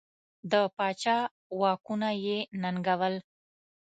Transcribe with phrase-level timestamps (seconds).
[0.51, 1.17] د پاچا
[1.59, 3.15] واکونه یې ننګول.